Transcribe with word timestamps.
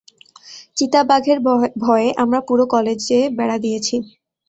চিতাবাঘের 0.77 1.37
ভয়ে 1.83 2.09
আমরা 2.23 2.39
পুরো 2.47 2.63
কলেজে 2.73 3.19
বেড়া 3.37 3.57
দিয়েছি। 3.57 3.95